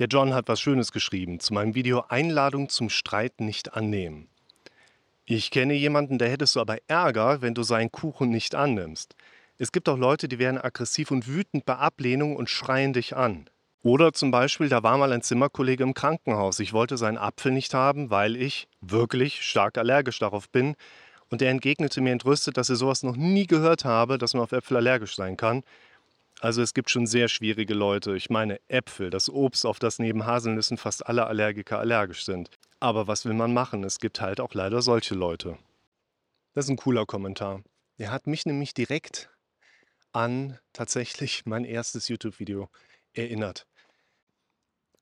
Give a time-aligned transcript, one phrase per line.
[0.00, 4.28] Der John hat was Schönes geschrieben zu meinem Video Einladung zum Streit nicht annehmen.
[5.24, 9.14] Ich kenne jemanden, der hättest du aber Ärger, wenn du seinen Kuchen nicht annimmst.
[9.56, 13.48] Es gibt auch Leute, die werden aggressiv und wütend bei Ablehnung und schreien dich an.
[13.84, 16.58] Oder zum Beispiel, da war mal ein Zimmerkollege im Krankenhaus.
[16.58, 20.74] Ich wollte seinen Apfel nicht haben, weil ich wirklich stark allergisch darauf bin.
[21.30, 24.52] Und er entgegnete mir entrüstet, dass er sowas noch nie gehört habe, dass man auf
[24.52, 25.62] Äpfel allergisch sein kann.
[26.40, 28.16] Also es gibt schon sehr schwierige Leute.
[28.16, 32.50] Ich meine Äpfel, das Obst, auf das neben Haselnüssen fast alle Allergiker allergisch sind.
[32.80, 33.84] Aber was will man machen?
[33.84, 35.58] Es gibt halt auch leider solche Leute.
[36.54, 37.62] Das ist ein cooler Kommentar.
[37.96, 39.30] Er hat mich nämlich direkt
[40.12, 42.68] an tatsächlich mein erstes YouTube-Video
[43.12, 43.66] erinnert.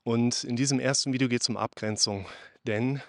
[0.05, 2.27] Und in diesem ersten Video geht es um Abgrenzung.
[2.65, 3.03] Denn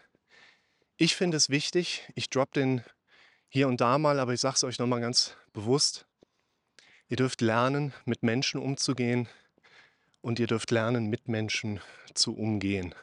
[0.98, 2.84] ich finde es wichtig, ich drop den
[3.50, 6.08] hier und da mal, aber ich sage es euch nochmal ganz bewusst,
[7.10, 9.28] Ihr dürft lernen, mit Menschen umzugehen
[10.22, 11.80] und ihr dürft lernen, mit Menschen
[12.14, 12.96] zu umgehen.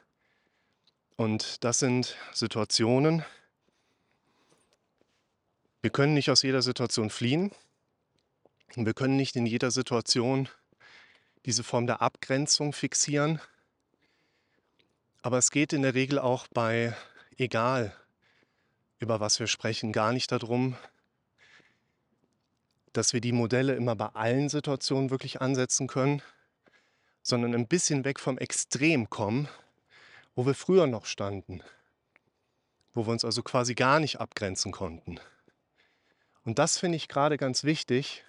[1.16, 3.24] Und das sind Situationen,
[5.82, 7.52] wir können nicht aus jeder Situation fliehen
[8.76, 10.48] und wir können nicht in jeder Situation
[11.46, 13.40] diese Form der Abgrenzung fixieren.
[15.22, 16.94] Aber es geht in der Regel auch bei,
[17.38, 17.96] egal
[18.98, 20.76] über was wir sprechen, gar nicht darum,
[22.92, 26.22] dass wir die Modelle immer bei allen Situationen wirklich ansetzen können,
[27.22, 29.48] sondern ein bisschen weg vom Extrem kommen,
[30.34, 31.62] wo wir früher noch standen,
[32.92, 35.20] wo wir uns also quasi gar nicht abgrenzen konnten.
[36.44, 38.24] Und das finde ich gerade ganz wichtig,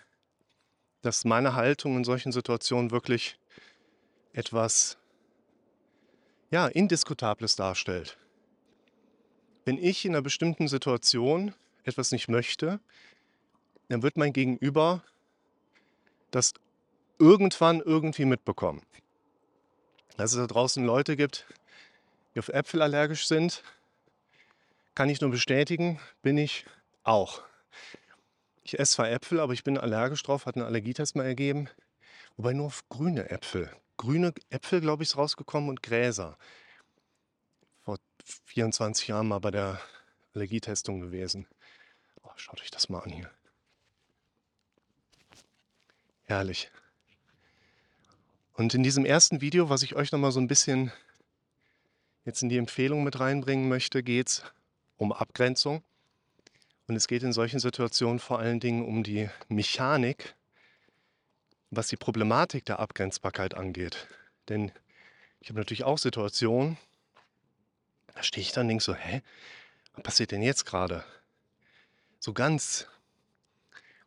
[1.01, 3.37] dass meine Haltung in solchen Situationen wirklich
[4.33, 4.97] etwas
[6.51, 8.17] ja, Indiskutables darstellt.
[9.65, 12.79] Wenn ich in einer bestimmten Situation etwas nicht möchte,
[13.91, 15.03] dann wird mein Gegenüber
[16.31, 16.53] das
[17.19, 18.81] irgendwann irgendwie mitbekommen.
[20.15, 21.45] Dass es da draußen Leute gibt,
[22.33, 23.63] die auf Äpfel allergisch sind,
[24.95, 26.65] kann ich nur bestätigen, bin ich
[27.03, 27.41] auch.
[28.63, 31.67] Ich esse zwar Äpfel, aber ich bin allergisch drauf, hat einen Allergietest mal ergeben.
[32.37, 33.69] Wobei nur auf grüne Äpfel.
[33.97, 36.37] Grüne Äpfel, glaube ich, ist rausgekommen und Gräser.
[37.83, 37.97] Vor
[38.45, 39.81] 24 Jahren mal bei der
[40.33, 41.45] Allergietestung gewesen.
[42.23, 43.29] Oh, schaut euch das mal an hier.
[46.31, 46.71] Herrlich.
[48.53, 50.89] Und in diesem ersten Video, was ich euch nochmal so ein bisschen
[52.23, 54.43] jetzt in die Empfehlung mit reinbringen möchte, geht es
[54.95, 55.83] um Abgrenzung.
[56.87, 60.33] Und es geht in solchen Situationen vor allen Dingen um die Mechanik,
[61.69, 64.07] was die Problematik der Abgrenzbarkeit angeht.
[64.47, 64.71] Denn
[65.41, 66.77] ich habe natürlich auch Situationen,
[68.15, 69.21] da stehe ich dann und denke so, hä,
[69.95, 71.03] was passiert denn jetzt gerade?
[72.21, 72.87] So ganz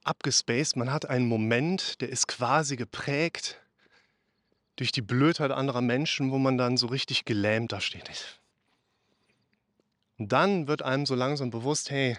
[0.05, 0.77] abgespaced.
[0.77, 3.61] Man hat einen Moment, der ist quasi geprägt
[4.77, 8.41] durch die Blödheit anderer Menschen, wo man dann so richtig gelähmt da steht.
[10.19, 12.17] Und dann wird einem so langsam bewusst, hey,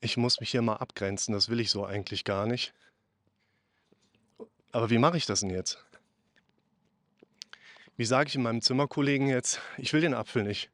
[0.00, 2.74] ich muss mich hier mal abgrenzen, das will ich so eigentlich gar nicht.
[4.72, 5.82] Aber wie mache ich das denn jetzt?
[7.96, 10.70] Wie sage ich meinem Zimmerkollegen jetzt, ich will den Apfel nicht.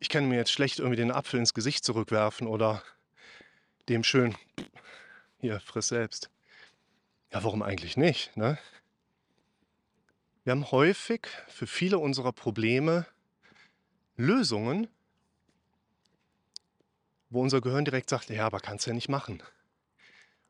[0.00, 2.82] Ich kann mir jetzt schlecht irgendwie den Apfel ins Gesicht zurückwerfen oder
[3.88, 4.36] dem schön,
[5.38, 6.30] hier, friss selbst.
[7.32, 8.36] Ja, warum eigentlich nicht?
[8.36, 8.58] Ne?
[10.44, 13.06] Wir haben häufig für viele unserer Probleme
[14.16, 14.88] Lösungen,
[17.30, 19.42] wo unser Gehirn direkt sagt, ja, aber kannst du ja nicht machen.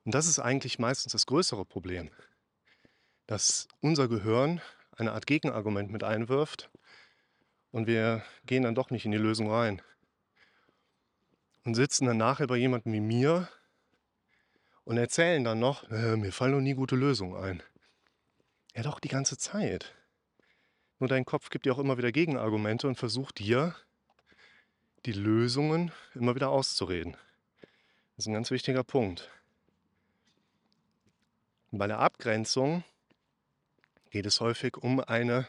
[0.05, 2.11] Und das ist eigentlich meistens das größere Problem,
[3.27, 4.61] dass unser Gehirn
[4.97, 6.71] eine Art Gegenargument mit einwirft
[7.73, 9.81] und wir gehen dann doch nicht in die Lösung rein
[11.65, 13.49] und sitzen dann nachher bei jemandem wie mir
[14.85, 17.63] und erzählen dann noch, äh, mir fallen noch nie gute Lösungen ein.
[18.75, 19.95] Ja doch, die ganze Zeit.
[20.99, 23.75] Nur dein Kopf gibt dir auch immer wieder Gegenargumente und versucht dir
[25.07, 27.17] die Lösungen immer wieder auszureden.
[28.17, 29.31] Das ist ein ganz wichtiger Punkt.
[31.71, 32.85] Und bei der Abgrenzung
[34.11, 35.47] geht es häufig um eine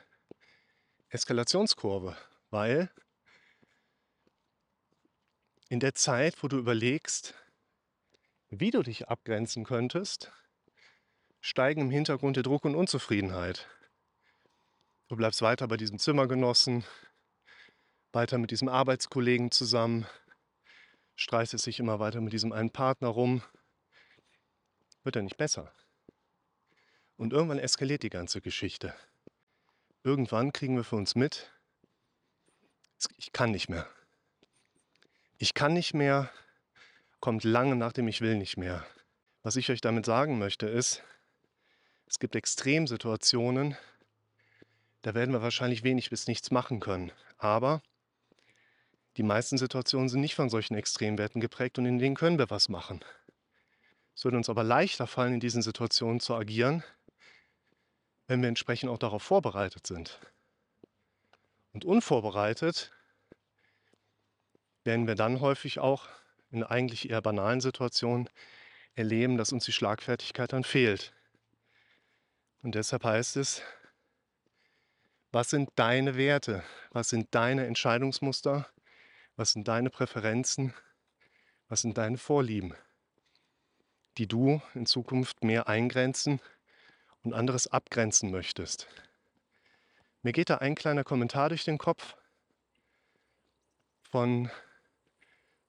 [1.09, 2.17] Eskalationskurve,
[2.49, 2.89] weil
[5.69, 7.33] in der Zeit, wo du überlegst,
[8.49, 10.31] wie du dich abgrenzen könntest,
[11.41, 13.67] steigen im Hintergrund der Druck und Unzufriedenheit.
[15.07, 16.83] Du bleibst weiter bei diesem Zimmergenossen,
[18.11, 20.05] weiter mit diesem Arbeitskollegen zusammen,
[21.15, 23.43] streitest sich immer weiter mit diesem einen Partner rum.
[25.03, 25.71] Wird ja nicht besser.
[27.17, 28.95] Und irgendwann eskaliert die ganze Geschichte.
[30.03, 31.51] Irgendwann kriegen wir für uns mit,
[33.17, 33.87] ich kann nicht mehr.
[35.37, 36.31] Ich kann nicht mehr,
[37.19, 38.85] kommt lange nach dem Ich will nicht mehr.
[39.43, 41.03] Was ich euch damit sagen möchte ist,
[42.07, 43.75] es gibt Extremsituationen,
[45.01, 47.11] Da werden wir wahrscheinlich wenig bis nichts machen können.
[47.37, 47.83] Aber
[49.17, 52.69] die meisten Situationen sind nicht von solchen Extremwerten geprägt und in denen können wir was
[52.69, 53.03] machen.
[54.15, 56.83] Es würde uns aber leichter fallen, in diesen Situationen zu agieren,
[58.27, 60.19] wenn wir entsprechend auch darauf vorbereitet sind.
[61.73, 62.91] Und unvorbereitet
[64.85, 66.07] werden wir dann häufig auch
[66.51, 68.29] in eigentlich eher banalen Situationen
[68.95, 71.11] erleben, dass uns die Schlagfertigkeit dann fehlt.
[72.61, 73.61] Und deshalb heißt es,
[75.31, 76.63] was sind deine Werte?
[76.91, 78.69] Was sind deine Entscheidungsmuster?
[79.35, 80.73] Was sind deine Präferenzen?
[81.67, 82.73] Was sind deine Vorlieben,
[84.17, 86.39] die du in Zukunft mehr eingrenzen
[87.23, 88.87] und anderes abgrenzen möchtest?
[90.21, 92.15] Mir geht da ein kleiner Kommentar durch den Kopf
[94.09, 94.49] von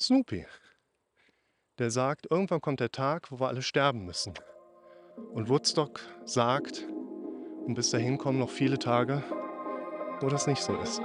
[0.00, 0.46] Snoopy.
[1.78, 4.34] Der sagt, irgendwann kommt der Tag, wo wir alle sterben müssen.
[5.32, 6.86] Und Woodstock sagt,
[7.66, 9.22] und bis dahin kommen noch viele Tage,
[10.20, 11.00] wo das nicht so ist.